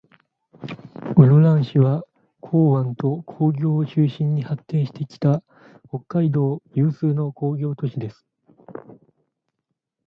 [1.15, 2.03] 室蘭市は、
[2.41, 5.43] 港湾と工業を中心に発展してきた、
[5.89, 8.25] 北海道有数の工業都市です。